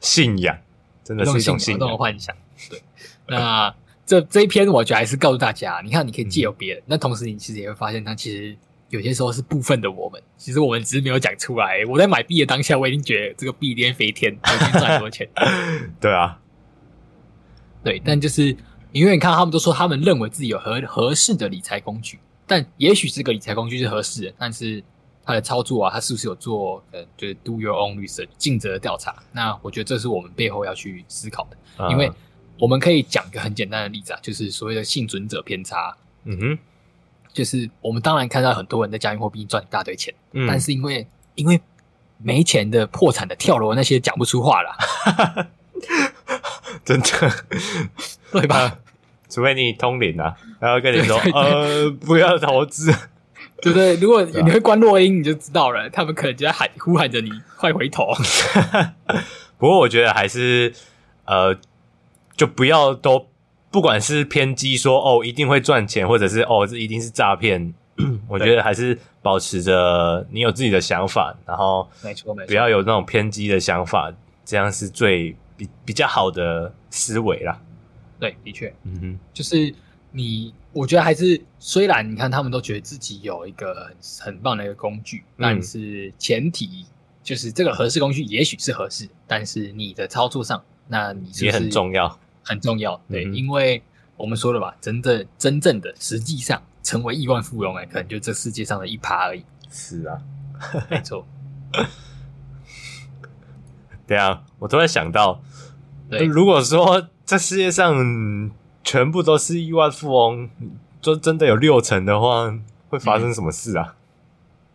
[0.00, 0.56] 信仰，
[1.04, 2.34] 真的是一种信仰，这种幻想。
[2.68, 2.82] 对，
[3.26, 3.74] 那
[4.12, 8.56] 这这一篇我觉得还是告诉大家，你看你可以借由别人，嗯、那同时你其实也会发现它其实。
[8.90, 11.82] 有些时候是部分的我们，其实我们只是没有讲出来。
[11.88, 15.26] 我在买币的当下，我已经觉得这个币一定飞天，我已经赚很多钱。
[15.98, 16.38] 对啊，
[17.82, 18.54] 对，但就是
[18.92, 24.84] 因为你看，他们都说他们认为自己有合合适的理财工具，但也许这个理财工具是合适的，但是
[25.24, 29.22] 它的操作啊，它是不是有做呃，就是 do your own research 尽责的调查？
[29.32, 32.12] 那我觉得这是我们背后要去思考的，嗯、因为
[32.62, 35.96] 我们可以讲一个很简单的例子啊，就是所谓的幸存者偏差。
[36.22, 36.58] 嗯哼，
[37.32, 41.60] 就是我们当然看到很多人在加密货币赚一大堆钱，嗯、但是因为因为
[42.18, 45.48] 没钱的、破产的、跳楼那些讲不出话了，
[46.86, 47.08] 真的，
[48.30, 48.78] 对吧？
[49.28, 52.92] 除非你通灵啊，然后跟你说，呃，不要投资，
[53.60, 53.96] 对不对？
[53.96, 58.06] 如果你会关录音，你就知道了，他们可能就在喊呼喊着你快回头。
[59.58, 60.72] 不过我觉得还是，
[61.24, 61.58] 呃，
[62.36, 63.26] 就不要都。
[63.70, 67.72] 不管是偏激说哦一定会赚钱，或者是哦这一定是诈骗，
[68.28, 74.12] 我觉得还是保持着你有自己的想法，然后没错没错，不要有那种偏激的想法，
[74.44, 77.58] 这样是最比比较好的思维啦。
[78.20, 79.74] 对，的确，嗯哼，就是
[80.10, 86.84] 你，我觉得还是虽然你看他们都觉得自己有一个很很棒的一个工具，嗯、但是前提
[87.22, 92.18] 就是这个合适工具也许是合适，但是你的操作上，那你也很重要。
[92.42, 93.82] 很重要，对，嗯、因为
[94.16, 99.44] 我们说了吧，真正真正的实际上成为亿万富翁，哎，可能就这世界上的一趴而已。
[99.70, 100.18] 是啊，
[100.90, 101.26] 没错。
[104.06, 105.40] 对啊，我突然想到，
[106.10, 108.50] 对，如果说这世界上
[108.84, 110.50] 全部都是亿万富翁，
[111.00, 112.52] 就真的有六成的话，
[112.90, 113.86] 会发生什么事啊？
[113.88, 113.96] 嗯、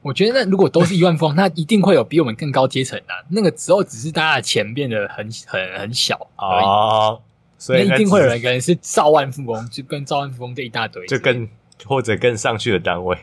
[0.01, 3.23] 我觉得，那如果都是亿万富翁，那一定会有比我们更高阶层的、啊。
[3.30, 6.65] 那个时候只是大家的钱变得很很很小而已。
[6.65, 7.21] 哦
[7.57, 11.49] 所以那一定会有人可能是兆万富翁，就跟兆万富翁这一大堆，就跟
[11.85, 13.17] 或者更上去的单位。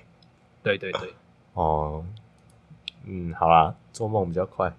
[0.62, 1.12] 对对对，
[1.52, 2.04] 哦，
[3.04, 4.74] 嗯，好啦，做梦比较快。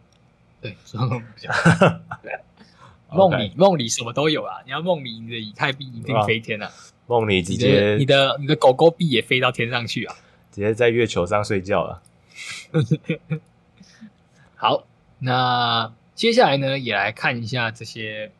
[0.59, 2.01] 对，做梦比较快。
[2.21, 2.33] 对，
[3.11, 4.61] 梦里梦里什么都有啊！
[4.65, 6.69] 你要梦里你的以太币一定飞天啊！
[7.07, 10.15] 梦里直接你的你的狗狗币也飞到天上去啊！
[10.51, 12.01] 直接在月球上睡觉了。
[14.55, 14.85] 好，
[15.19, 18.31] 那接下来呢，也来看一下这些。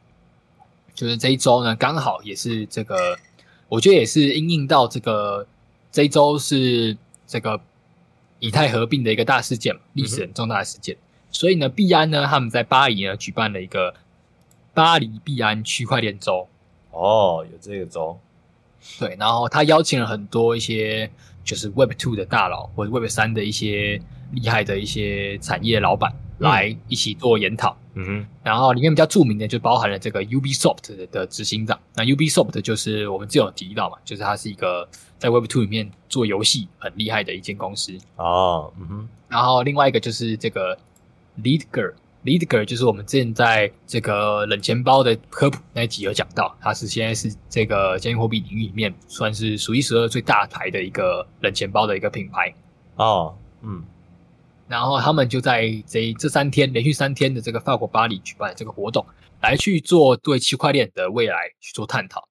[0.96, 3.16] 就是这一周呢，刚好也是这个，
[3.68, 5.46] 我觉得也是因应到这个
[5.92, 7.60] 这一周是这个
[8.40, 10.96] 以太合并的一个大事件，历史很重大的事件。
[10.96, 13.94] 嗯、所以呢，币安呢他们在巴黎呢举办了一个
[14.74, 16.48] 巴黎币安区块链周。
[16.92, 18.18] 哦，有这个周。
[19.00, 21.10] 对，然后他邀请了很多一些
[21.44, 27.78] 就是 Web Two 的大佬或者 Web 三的一些厉害的一些产业老板来一起做研讨。
[27.98, 31.80] 嗯哼，然后里面比较著名的就包含了这个 Ubisoft 的执行长。
[31.96, 34.86] 那 Ubisoft 就是我们之前有提到嘛，就是它是一个
[35.18, 37.98] 在 Web Two 里面做游戏很厉害的一间公司。
[38.18, 39.10] 哦，嗯哼。
[39.30, 40.78] 然后另外一个就是这个
[41.42, 52.54] Lidger，Lidger 就是我们之前在这个冷钱包的科普那一集有讲到，它是现在是这个加密货币领域里面算是数一数二最大牌的一个冷钱包的一个品牌。
[52.98, 53.82] 哦，嗯。
[54.68, 59.06] 然后他们就在这这三天连续三天的这个法国巴黎举办这个活动，
[59.42, 62.28] 来去做对区块链的未来去做探讨。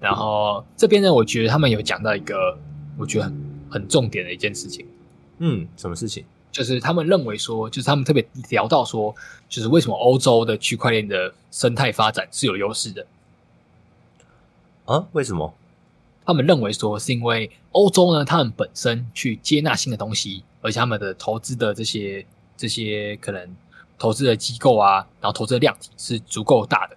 [0.00, 2.58] 然后这边呢，我觉得他们有讲到一个
[2.96, 3.34] 我觉得很
[3.70, 4.86] 很重点的一件事情。
[5.38, 6.24] 嗯，什么事情？
[6.50, 9.14] 就是他们认为说，就是他们特别聊到说，
[9.48, 13.06] 就是为什么欧洲的区块链的生态发展是有优势的。
[14.84, 15.06] 啊？
[15.12, 15.52] 为什么？
[16.24, 20.44] 他们认为说，是因为欧洲呢，他们本身去接纳新的东西。
[20.64, 22.24] 而且他们的投资的这些
[22.56, 23.54] 这些可能
[23.98, 26.96] 投资的机构啊，然后投资的量体是足够大的，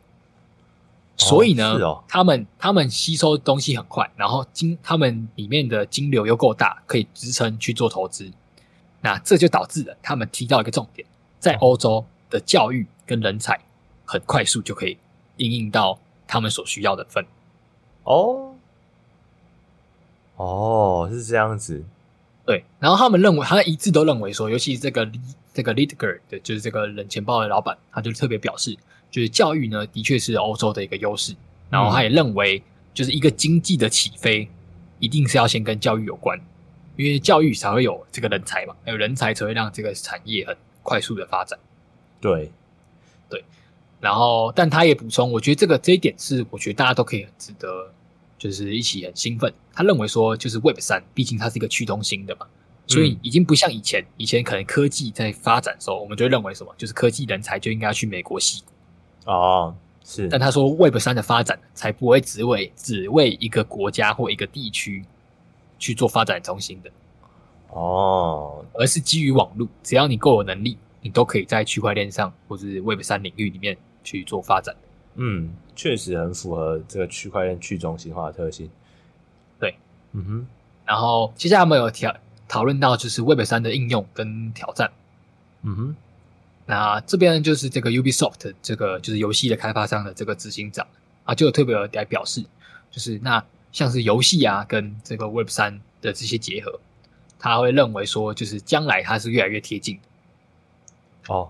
[1.18, 8.32] 所以呢，哦哦、他们他们吸收东西很快，然后金他们里面的金流又够大，可以支撑去做投资。
[9.02, 11.06] 那这就导致了他们提到一个重点，
[11.38, 13.60] 在欧洲的教育跟人才
[14.06, 14.98] 很快速就可以
[15.36, 17.26] 应用到他们所需要的份。
[18.04, 18.56] 哦，
[20.38, 21.84] 哦，是这样子。
[22.48, 25.12] 对，然后他们认为，他一致都认为说，尤其是这个
[25.54, 28.74] 这个 Lidger 的，就是这个冷钱包的老板，他就特别表示，
[29.12, 31.36] 就是教育呢，的确是欧洲的一个优势。
[31.70, 34.48] 然后他也认为，就是一个经济的起飞，
[35.00, 36.40] 一定是要先跟教育有关，
[36.96, 41.60] 因为教育才会有这个人才嘛，有人才才会让这个产业很快速的发展。
[42.22, 42.50] 对，
[43.30, 43.44] 对。
[44.00, 47.92] 然后，但他也补充，我觉得这个这一点是，我觉得大家都可以很值得。
[48.38, 52.46] 就是一起很兴奋，他认为说，就是 Web 三，毕竟它是一个去中心的嘛，
[52.86, 59.32] 所以已经不像以前，以前可能科技在发展的时候，我们就会认为什么，就是科技人才就应该要去美国矽谷。
[59.32, 60.28] 哦，是。
[60.30, 65.04] 但他说 Web 三的发展才不会只为只为一个国家或一个地区
[65.80, 66.92] 去做发展中心的，
[67.70, 74.76] 哦，而是基于网络，只要你够有能力，你都可以在区块链上或是 Web 三领域里面去做发展。
[75.18, 78.70] 嗯，确实很符合这个区块链去中心化的特性。
[79.60, 79.76] 对，
[80.14, 80.48] 嗯哼。
[80.86, 82.16] 然后接下来我们有讨
[82.48, 84.92] 讨论到就是 Web 三的应用跟挑战。
[85.64, 85.96] 嗯哼。
[86.66, 90.86] 那这边就是这个 Ubisoft 这个就是游戏的开发商的这个执行长
[91.26, 92.46] 啊，就有特别来表示，
[92.92, 96.80] 就是那像是游戏啊跟这个 Web 三的这些结合，
[97.40, 100.00] 他会认为说就是将来它是越来越贴近。
[101.28, 101.50] 哦。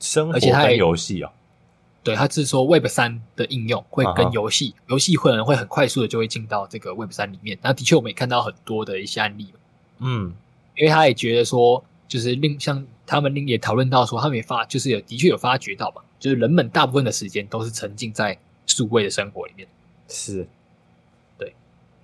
[0.00, 1.32] 生活跟游戏啊，
[2.04, 7.58] 对，他是说 Web 三的应用会跟游戏，游戏可能会很快速的就会进到这个 Web 三里面。
[7.62, 9.48] 那的确我们也看到很多的一些案例，
[10.00, 10.32] 嗯，
[10.76, 19.66] 因为他也觉得说，就是另像他们另也讨论到说，他们也发就是有的确有发觉到嘛，就是人们大部分的时间都是沉浸在数位的生活里面，
[20.06, 20.46] 是。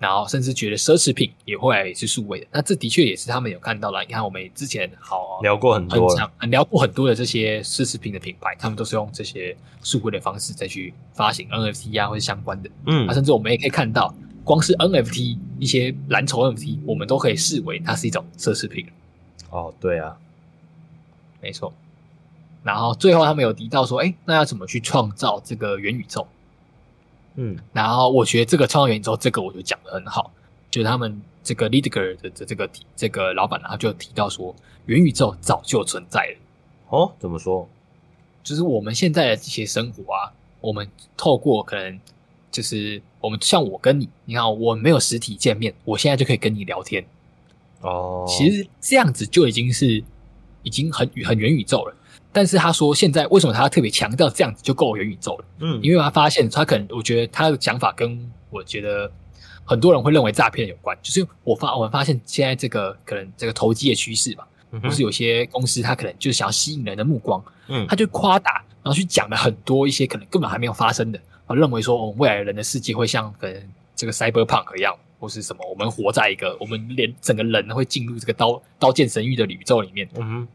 [0.01, 4.01] 然后甚至觉得奢侈品也会是数位的，那这的确也是他们有看到了。
[4.01, 6.09] 你看，我们之前好聊过很多
[6.39, 12.69] 很聊过很多的这些奢侈品的品牌，他们都是用这些数位的方式再去发行 NFT 啊，或者相关的。
[12.87, 14.11] 嗯，啊，甚至我们也可以看到，
[14.43, 18.87] 光是 NFT 一些蓝筹 NFT，我们都可以视为它是一种奢侈品。
[19.51, 20.17] 哦，对啊，
[21.41, 21.71] 没错。
[22.63, 26.27] 然后最后他们有提到说，哎，那要怎么去创造这个元宇宙？
[27.35, 30.31] 嗯，然后我觉得这个创造元宇宙，这个我就讲的很好，
[30.69, 34.53] 就是他们这个 Litecoin 的这个这个老板呢，他就提到说，
[34.85, 36.37] 元宇宙早就存在了。
[36.89, 37.67] 哦，怎么说？
[38.43, 41.99] 就是我们现在的这些生活啊，我们透过可能
[42.51, 47.05] 就是我们像我跟你，你看我没有实体见面，我现在就可以跟你聊天。
[47.81, 50.03] 哦，其实这样子就已经是
[50.63, 51.95] 已经很很元宇宙了。
[52.33, 55.45] 但是他说，现在为什么他特别强调这样子就够元宇宙了？
[55.59, 59.11] 嗯，因为他发现他可能，我觉得他的讲法跟我觉得
[59.65, 60.97] 很多人会认为诈骗有关。
[61.01, 73.61] 就是我发我们发现现在这个可能这个投机的趋势吧，不、嗯、是有些公司他可能就是想要吸引人的目光，嗯，他就夸大，然后去讲了很多一些可能根本还没有发生的，我认为说我们未来人的世界会像可能
[73.93, 80.47] 这个 cyberpunk 一样，或是什么，我们活在一个我们连整个人会进入这个刀刀剑神域的宇宙里面，嗯哼。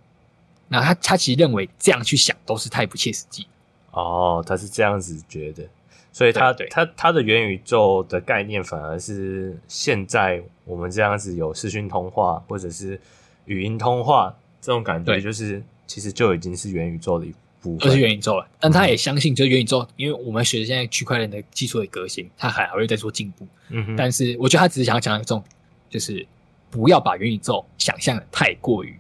[0.69, 3.47] 那他他其实认为这样去想都是太不切实际
[3.93, 5.67] 哦，他是这样子觉得，
[6.13, 13.01] 所以他对对他他的元宇宙的概念反而是现在我们这样子有视讯通话或者是
[13.47, 18.47] 语音通话这种感觉，就是其实就已经是元宇宙的一部分，就是元宇宙了。
[18.59, 23.47] 但他也相信，就是元宇宙，因为我们学的现在区块链的技术的革新，他还还会再做进步。
[23.69, 25.51] 嗯哼，但是我觉得他只是想要讲一个重点，
[25.89, 26.27] 就是
[26.71, 28.99] 不要把元宇宙想象的太过于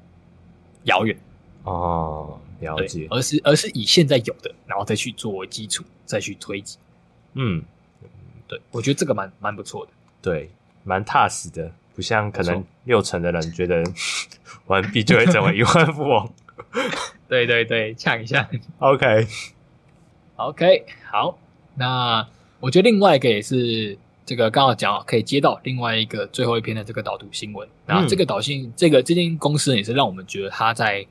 [0.84, 1.16] 遥远。
[1.66, 6.78] 哦，了解，而是而是以现在有的，然后再去作为基础，再去推进。
[7.34, 7.60] 嗯，
[8.46, 9.90] 对，我觉得这个蛮蛮不错的，
[10.22, 10.48] 对，
[10.84, 13.82] 蛮踏实的，不像可能六成的人觉得
[14.66, 16.30] 完毕就会成为亿万富翁。
[17.28, 18.48] 对对对，呛一下。
[18.78, 19.26] OK，OK，、
[20.36, 20.54] okay.
[20.54, 21.36] okay, 好，
[21.74, 22.24] 那
[22.60, 27.68] 我觉得另外一个也是这个刚好讲可以接到另外一个最后一篇的这个导读新闻。
[27.84, 31.04] 然后这个导信，这个这间公司也是让我们觉得他在。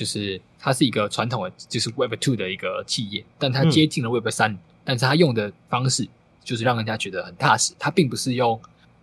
[0.00, 6.08] 就是它是一个传统的，就是 Web Two 的一个企业，但它接近了 Web 三、嗯，但是它用的方式
[6.42, 7.74] 就是让人家觉得很踏实。
[7.78, 8.58] 它并不是用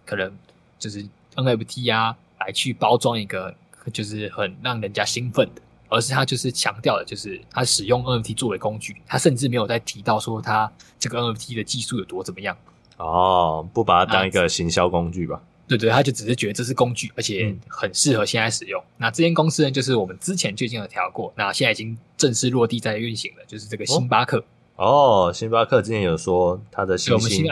[0.08, 0.36] 可能
[0.80, 3.54] 就是 NFT 啊来去包装一个
[3.94, 8.96] 就是很让人家兴奋的，而是它就是强调的，就是它使用 NFT 作为工具。
[9.06, 12.58] 它甚至没有在提到说它这个 NFT 的技术有多怎么样。
[12.98, 15.40] 哦，不把它当一个行销工具吧。
[15.68, 18.82] 对对，他就只是觉得这是工具，而且很适合现在使用。
[18.82, 24.44] 嗯、那这间公司呢，就是我们之前最近有调过，那现在已经正式落地在运行了，就是这个星巴克。
[24.78, 27.46] 哦，星巴克之前有说他的新兴，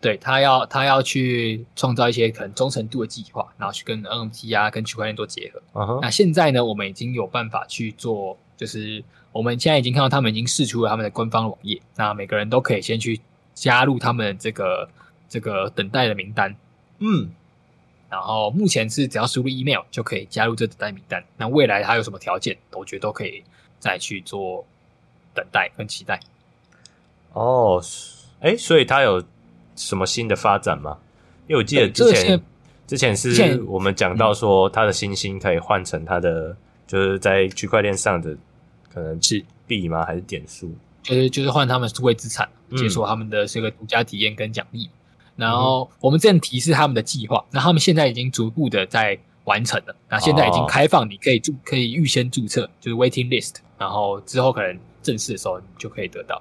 [0.00, 5.62] 对他要他要去创造一些可能忠诚度的计划，然后去跟 NFT 啊、跟区块链做结合。
[5.80, 6.00] Uh-huh.
[6.02, 13.20] 那现在呢，我们已经有办法去做，就是我们现在已经看到他们已经试出了他们的官方网页，那每个人都可以先去
[13.54, 14.88] 加入他们这个
[15.28, 16.56] 这个等待的名单。
[16.98, 17.30] 嗯。
[18.08, 21.24] 然后目前是只要输入 email 就可以加入这等待名单。
[21.36, 23.42] 那未来还有什么条件，我觉得都可以
[23.78, 24.64] 再去做
[25.34, 26.20] 等待跟期待。
[27.32, 27.82] 哦，
[28.40, 29.22] 哎，所以它有
[29.74, 30.98] 什么新的发展吗？
[31.46, 32.40] 因为我记得之前
[32.86, 36.56] 之前是我们讲到说，它的星星可以换成它的
[36.86, 38.36] 就是在区块链上的
[38.92, 40.04] 可能是币吗？
[40.04, 40.72] 还是点数？
[41.02, 44.88] 就是就是换他们数位资产，解锁他们的这个独家体验跟奖励。
[45.36, 49.96] 然后我们这样提示他们的计划，那他们现在已经逐步的在完成了。
[50.08, 53.56] 那现在已经开放，你可以注可以预先注册，就是 waiting list。
[53.76, 56.40] 然后之后可能正式的时候，你就可以得到，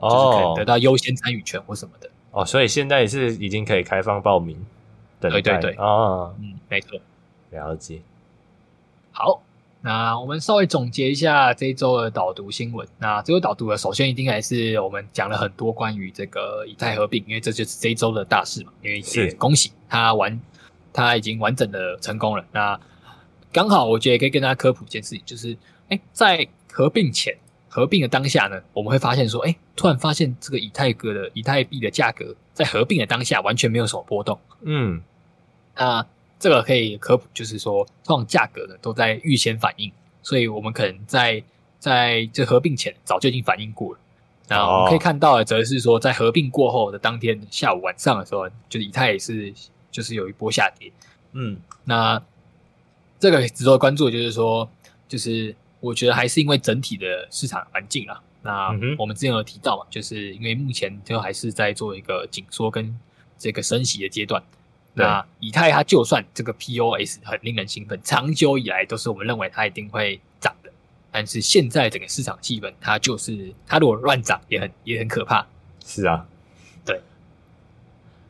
[0.00, 2.10] 就是可以得到优先参与权或什么的。
[2.32, 4.56] 哦，所以现在也是已经可以开放报名，
[5.20, 6.98] 对对对，哦，嗯，没错，
[7.50, 8.00] 了解。
[9.12, 9.42] 好，
[9.84, 12.86] 那我们稍微总结一下这一周的导读新闻。
[12.98, 18.72] 那这周导读的，首先一定还是我们讲了很多关于这个以太合并，因为这就是这一周的大事嘛。
[18.80, 20.40] 因为是恭喜他完，
[20.92, 22.44] 他已经完整的成功了。
[22.52, 22.78] 那
[23.52, 25.56] 刚好我觉得也可以跟大家科普一件事情，就是
[25.88, 27.36] 哎，在合并前、
[27.68, 34.38] 合并的当下呢，我们会发现说，哎，突然发现这个以太哥的以太币的价格在合并的当下完全没有什么波动。
[34.60, 35.02] 嗯，
[35.74, 36.06] 那。
[36.42, 39.92] 这个可以科普，就是说，这种价格呢都在预先反应，
[40.24, 41.40] 所以我们可能在
[41.78, 44.00] 在这合并前早就已经反应过了。
[44.48, 49.54] 那我们可以看到的，则是说，在合并过后的当天下午晚上的时候，就是以太也是
[49.88, 50.90] 就是有一波下跌。
[51.30, 52.20] 嗯，那
[53.20, 54.68] 这个值得关注，就是说，
[55.06, 58.20] 就是我觉得还是因为整体的市场环境啊。
[58.42, 62.98] 那我们之前有提到嘛，就是因为目前就还是在做一个紧缩跟
[63.38, 64.42] 这个升息的阶段。
[64.94, 70.70] 那以太它就算这个 POS 很令人兴奋，长久以来都是我们认为它一定会涨的。
[71.10, 75.46] 但是现在整个市场气氛，它就是它如果乱涨也很也很可怕。
[75.84, 76.26] 是啊，
[76.84, 77.00] 对。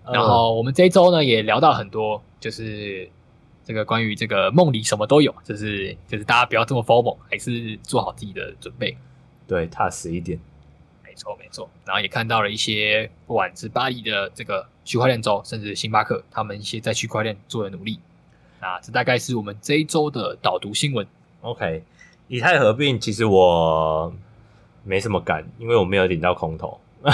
[0.05, 3.09] 然后我们这一周呢也聊到很多，就是
[3.65, 8.97] 这个关于这个梦里什么都有，就是就是大家不要这么 formal，还是做好自己的准备，
[9.47, 10.39] 对，踏实一点。
[11.13, 18.01] 没错没错，然后也看到了一些不管是巴黎的这个区块链周，甚至星巴克他们一些在区块链做的努力。
[18.63, 21.07] 那这大概是我们这一周的导读新闻。
[21.43, 21.83] OK，
[22.29, 24.11] 以太合并其实我
[24.85, 26.81] 没什么感，因为我没有领到空投。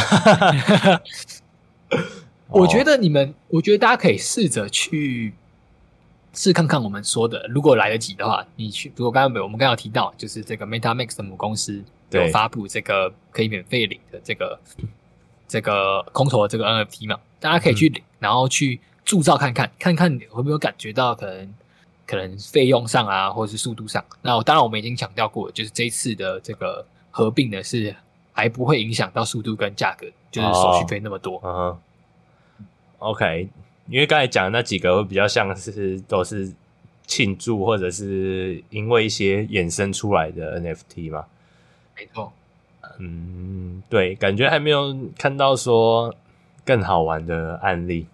[2.46, 5.34] 我觉得你们，我觉得大家可以试着去
[6.32, 8.92] 试看看我们说的，如果来得及的话，你去。
[8.96, 11.84] 如果刚刚我们刚刚有提到，就是这个 MetaMask 的母公司。
[12.10, 14.58] 有发布这个可以免费领的这个
[15.46, 17.20] 这个空投的这个 NFT 嘛？
[17.38, 21.54] 大家可以去领，然后去铸造看看，看看你会不会感觉到可能
[22.06, 24.02] 可能费用上啊，或者是速度上。
[24.22, 27.94] 那当然我们已经强调过，就是这一次的这个合并呢，是
[28.32, 31.38] 还不会影响到速度跟价格，就是手续费那么多。
[31.44, 31.78] 嗯
[33.00, 33.50] ，OK，
[33.88, 36.52] 因为刚才讲的那几个会比较像是都是
[37.06, 41.24] 庆祝，或者是因为一些衍生出来的 NFT 嘛。
[41.96, 42.32] 没错，
[42.98, 46.14] 嗯，对，感觉还没有看到说
[46.64, 48.06] 更好玩的案例。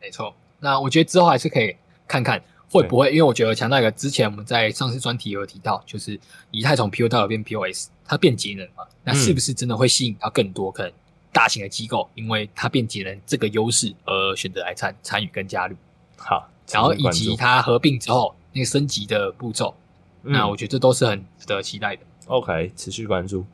[0.00, 1.74] 没错，那我觉得之后还是可以
[2.06, 2.40] 看看
[2.70, 6.18] 会不会，因为我觉得强调一个，之前我们在上次专题有提到，就是
[6.50, 10.92] 以太从 PO 到变 POS，它变节能嘛，那是不是真的会吸引到更多可能
[11.34, 15.76] 大型的机构，因为它变节能这个优势而选择来参参与跟加入？
[16.16, 19.74] 好，然后以及它合并之后那个升级的步骤，
[20.22, 22.02] 嗯，那我觉得这都是很值得期待的。
[22.28, 23.44] OK，持续关注，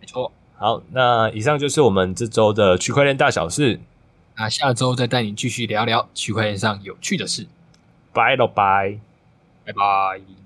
[0.00, 0.30] 没错。
[0.56, 3.80] 好，那以上就是我们这周的区块链大小事。
[4.36, 7.46] 那下周再带你继续聊聊区块链上有趣的事。
[8.12, 8.98] 拜了拜，
[9.64, 10.43] 拜拜。